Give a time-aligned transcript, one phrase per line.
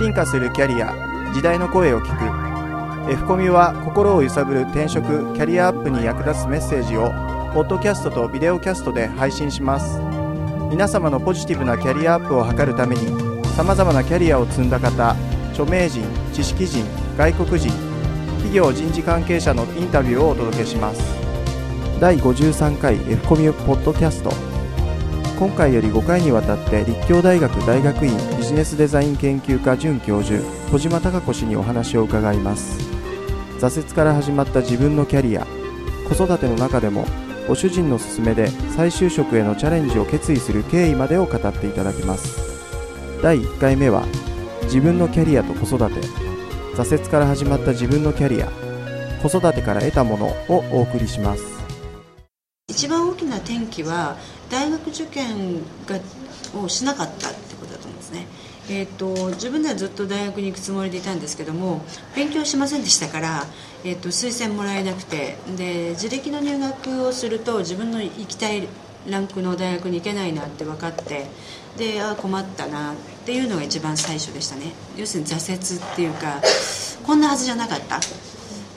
[0.00, 0.94] 進化するキャリア
[1.34, 2.16] 時代の声を聞
[3.06, 3.12] く。
[3.12, 5.04] F コミは心を揺さぶる転職
[5.34, 7.10] キャリアアップに役立つメッセージを
[7.52, 10.00] ポッドキャストとビデオキャストで配信します。
[10.70, 15.10] 皆様のポジティブなキャリアアップを図るためにさまざまなキャリアを積んだ方
[15.50, 16.86] 著名人知識人
[17.18, 17.70] 外国人
[18.38, 21.02] 企業人事関係者のインタビューをお届けします。
[22.00, 24.49] 第53回 F コミュポッドキャスト。
[25.40, 30.38] 今回より5回にわたって立教大学大学院ビジネスデザイン研究科准教授
[30.70, 32.78] 小島貴子氏にお話を伺います。
[33.58, 35.46] 挫折から始まった自分のキャリア
[36.06, 37.06] 子育ての中でも
[37.48, 42.38] ご主人の勧めで再就職へのチャレンジを決意する経緯までを語っていただきます。
[43.22, 44.04] 第1回目は
[44.64, 46.06] 自分のキャリアと子育て。
[46.76, 48.48] 挫折から始まった自分のキャリア
[49.22, 51.42] 子育てから得たものをお送りします。
[52.68, 54.16] 一番大きな転機は
[54.50, 55.98] 大学受験が
[56.54, 58.26] をしなかったってことだと思うんですね。
[58.68, 61.82] えーと、自分ではずっと大学に行くつもりでいたんですけども
[62.14, 63.44] 勉強しませんでしたから、
[63.84, 68.68] えーと、推薦もらえなくてで自力の入学をすると自分の行きたい
[69.08, 71.26] ランクの大学に行けないなって分かって
[71.78, 74.72] でああ困ったなっていうのが一番最初でしたね。
[74.96, 76.40] 要するに挫折っていうか
[77.04, 77.98] こんなはずじゃなかった。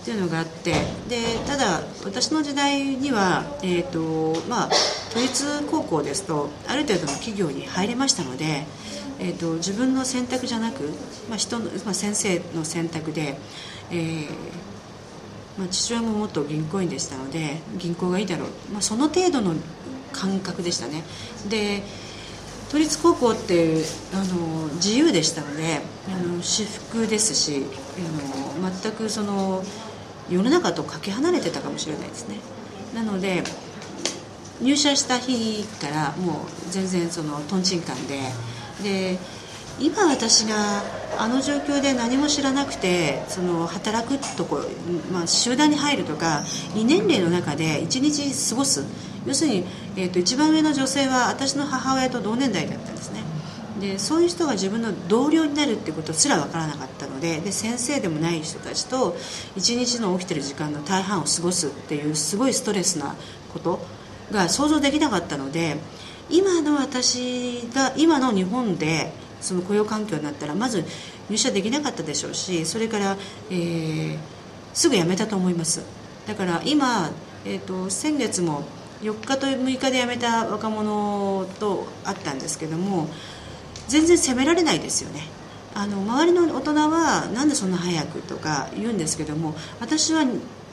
[0.00, 0.72] っていうのがあって
[1.08, 4.70] でただ私の時代には、えーとまあ、
[5.12, 8.64] 都立高校ですとある程度の企業に入れましたので
[9.22, 10.82] えーと、自分の選択じゃなく、
[11.28, 13.36] まあ、人の、まあ、先生の選択で、
[13.90, 14.28] えー
[15.58, 19.54] まあ、父親も元銀行員でしたので銀行がいいだろう、まあ、その程度の
[20.12, 21.04] 感覚でしたね。
[21.48, 21.82] で
[22.70, 23.82] 都立高校って
[24.14, 27.64] あの自由でしたのであの私服ですし
[28.58, 29.62] あの全くその
[30.30, 32.36] 世の中とかけ離れてたかもしれないですね。
[32.94, 33.42] なので
[34.62, 38.20] 入社した日からもう全然そのとんちんかんで。
[38.82, 39.18] で
[39.78, 40.82] 今私が
[41.18, 44.60] あの状況で何も知らなくてその働くとこ、
[45.10, 46.42] まあ、集団に入るとか
[46.74, 48.84] 2年齢の中で1日過ごす。
[49.26, 49.64] 要するに、
[49.96, 53.20] えーと、一番上の女性は私の母親と同年代だったんですね。
[53.80, 59.16] でそういう人が自分の同僚になるってことすら分からなかったのでで先生でもない人たちと
[59.56, 63.14] 1日の起きてる時間の大半を過ごすっていうすごいストレスな
[63.52, 63.99] こと。
[64.32, 65.76] が想像できなかったので
[66.30, 70.84] 今の私が今の日本でその雇用環境になったらまず
[71.28, 73.16] 入社できなかったでしょうしそれから、
[73.50, 74.18] えー、
[74.74, 75.82] すぐ辞めたと思います。
[76.26, 77.10] だから今、
[77.44, 78.62] えーと、先月も
[79.02, 83.08] 4日と6日で辞めた若者と会ったんですけども
[83.88, 85.22] 全然責められないですよね。
[85.74, 90.24] あの周りの大人はなんでそんな早くとか言うんですけども私は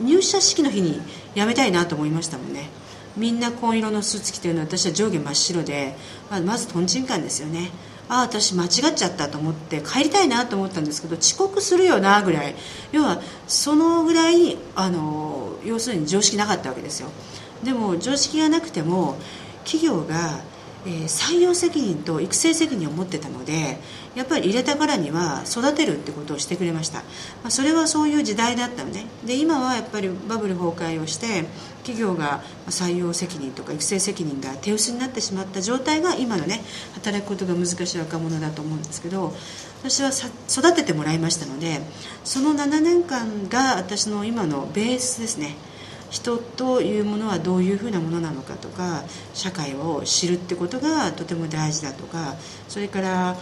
[0.01, 1.00] 入社式の日に
[1.35, 2.69] 辞めたいなと思いましたもんね。
[3.17, 5.95] みんな紺色のスーツ着てるの私は上下真っ白で、
[6.29, 7.72] まあ、まずとんちんかんですよね。
[8.09, 12.55] ああ私間違っちゃったと思って帰りたいなと思ったんですけど遅刻するよなぐらい。
[12.91, 17.09] 要はそのぐらいあの要するに常識なかったわけですよ。
[17.63, 19.17] でも常識がなくても
[19.66, 20.39] 企業が
[20.87, 23.77] えー、採用責任と育成責任を持ってたので
[24.15, 29.05] やっぱり入れたからには育てるってことをしてくれました、まあ、それはそういう時代だったのね。
[29.25, 31.43] で今はやっぱりバブル崩壊をして
[31.83, 36.61] 企業が採用責任とか育成責任が手薄になってしまった状態が今のね
[36.93, 39.33] 働くことが難しい若者だと思うんですけど
[39.83, 40.11] 私は
[40.49, 41.81] 育ててもらいましたので
[42.23, 45.55] その7年間が私の今のベースですね。
[46.09, 49.03] 人というものはどういうふうなものなのかとか
[49.34, 52.35] 社会を知るってことがとても大事だとか
[52.68, 53.35] それから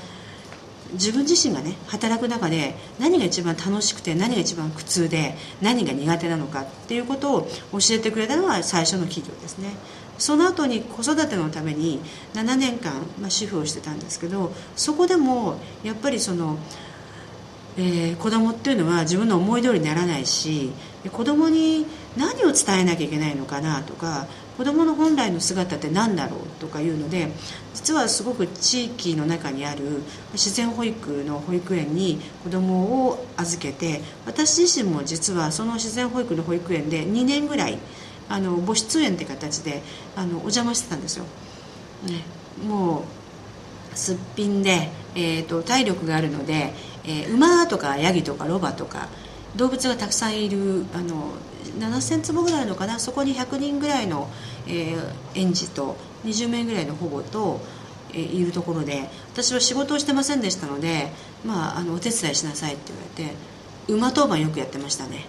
[0.93, 7.41] 自分自身がね働く中で何が一番楽しくて何が一番苦痛で何が苦手なのかっていうことを
[7.73, 9.69] 教えてくれたのは最初の企業ですね。
[10.17, 11.99] その後に子育てのために
[12.35, 16.57] 7年間、まあ、主婦をしてたんですけどそこでもやっぱりその
[17.77, 20.71] えー、子供っていうのは自分の思い通りにならないし
[21.11, 21.85] 子供に
[22.17, 24.27] 何を伝えなきゃいけないのかなとか
[24.57, 27.29] 子供の本来の姿って何だろうとかいうので
[27.73, 30.01] 実はすごく地域の中にある
[30.33, 37.77] 自然保育の保育園に子供を預けて私自身も実はその自然保育の保育園で2年ぐらい
[38.29, 39.81] あの母出園って形で
[40.15, 41.25] あのお邪魔してたんですよ。
[42.07, 42.23] ね、
[42.67, 46.73] もうすっぴんで、えーと体力があるので
[47.07, 49.07] えー、馬とかヤギとかロバとか
[49.55, 51.33] 動物がたくさんいるあの
[51.77, 52.99] 7000坪ぐらいのかな？
[52.99, 54.29] そこに100人ぐらいの、
[54.67, 54.97] えー、
[55.35, 57.59] 園児と20名ぐらいの保護と、
[58.11, 61.11] えー、いるところで私は仕事をしてませんでしたので、
[61.45, 65.25] まあ、あのお手伝いしなさいって言われて馬当番よくやってましたね。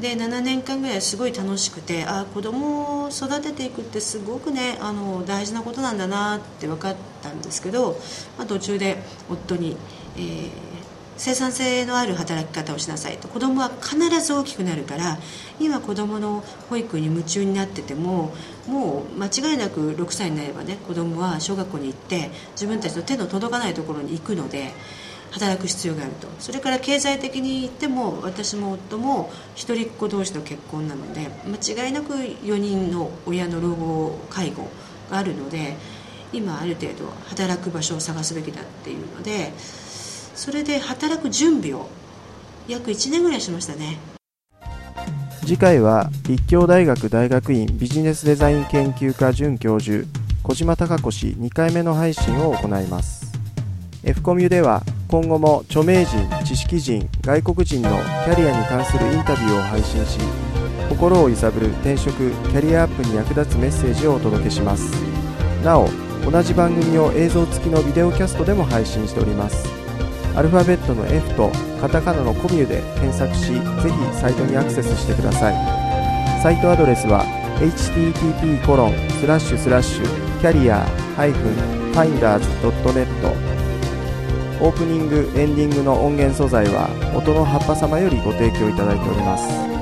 [0.00, 7.98] で7年間ぐらいすごい楽しくてああ子供を育てていくってすごくねあの大事なことなんだなって分かったんですけど、
[8.36, 8.98] まあ、途中で
[9.30, 9.76] 夫に、
[10.16, 10.85] えー
[11.16, 13.28] 生産性のある働き方をしなさいと。
[13.28, 15.18] 子供は必ず大きくなるから
[15.58, 18.34] 今子供の保育に夢中になってても
[18.66, 24.72] もう間違いなく6歳になればね子供は小学校に行って自分たちの手の届かないところに行くので
[25.30, 26.28] 働く必要があると。
[26.38, 34.68] それから経済的に言っても私も夫も一人っ子同士の結婚なので間違いなく4人の親の老後介護
[35.10, 35.76] があるので
[36.32, 39.52] 今ある程度働く場所を探すべきだっていうので
[40.36, 41.88] それで働く準備を
[42.68, 43.98] 約1年ぐらいしましたね。
[45.40, 50.06] 次回は立教大学大学院ビジネスデザイン研究科准教授
[50.42, 53.32] 小島貴子氏2回目の配信を行います。
[54.04, 60.18] F コミュでは今後も著名人知識人外国人のキャリアに関するインタビューを配信し
[60.88, 64.92] 心を揺さぶる転職キャリアアップに役立つメッセージをお届けします。
[65.64, 65.88] なお
[66.30, 69.85] 同じ番組を映像付きのビデオキャストでも配信しております。
[70.36, 71.50] アルファベットの F と
[71.80, 73.60] カタカナのコミュで検索しぜひ
[74.14, 75.54] サイトにアクセスしてください。
[76.42, 77.24] サイトアドレスは
[77.58, 80.04] http コロンスラッシュスラッシュ
[80.40, 80.86] キャリア
[81.16, 83.06] -finders.net
[84.60, 89.75] オープニングエンディングの音源素材は音の葉っぱ様よりご提供いただいております。